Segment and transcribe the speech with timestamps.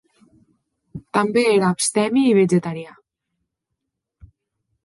[1.17, 2.97] També era abstemi i vegetarià.